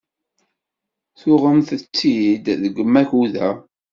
Tuɣemt-tt-id 1.19 2.45
deg 2.61 2.75
Makuda? 2.85 3.49